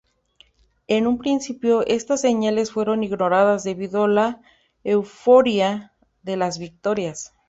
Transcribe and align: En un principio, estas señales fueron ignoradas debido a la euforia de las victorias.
En 0.87 1.05
un 1.05 1.19
principio, 1.19 1.85
estas 1.85 2.21
señales 2.21 2.71
fueron 2.71 3.03
ignoradas 3.03 3.63
debido 3.63 4.05
a 4.05 4.07
la 4.07 4.41
euforia 4.83 5.93
de 6.23 6.37
las 6.37 6.57
victorias. 6.57 7.33